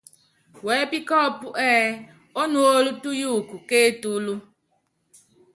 Wɛ́pí 0.65 0.97
kɔ́ɔ́pú 1.07 1.47
ɛ́ɛ: 1.69 1.83
Ónuóló 2.41 2.91
túyuukɔ 3.01 3.55
ké 3.67 3.77
etúlú. 3.89 4.33